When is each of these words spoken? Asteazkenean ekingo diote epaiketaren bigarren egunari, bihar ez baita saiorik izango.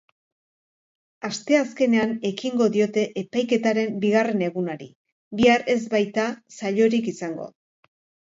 Asteazkenean 1.27 2.13
ekingo 2.29 2.69
diote 2.77 3.03
epaiketaren 3.23 3.93
bigarren 4.05 4.41
egunari, 4.47 4.87
bihar 5.41 5.67
ez 5.77 5.79
baita 5.95 6.27
saiorik 6.57 7.13
izango. 7.15 7.47